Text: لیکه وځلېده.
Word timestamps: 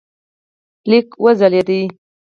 لیکه 0.89 1.13
وځلېده. 1.23 1.79